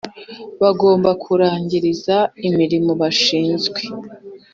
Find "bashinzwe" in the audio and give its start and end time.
3.01-3.79